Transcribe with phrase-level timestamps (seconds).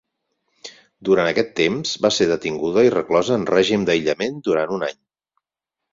[1.09, 4.99] Durant aquest temps, va ser detinguda i reclosa en règim d'aïllament durant un any.